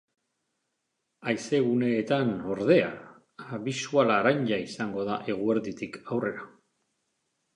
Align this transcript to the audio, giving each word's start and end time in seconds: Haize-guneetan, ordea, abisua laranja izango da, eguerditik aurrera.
Haize-guneetan, 1.25 2.31
ordea, 2.53 2.87
abisua 3.59 4.07
laranja 4.13 4.61
izango 4.69 5.05
da, 5.11 5.19
eguerditik 5.35 6.01
aurrera. 6.17 6.49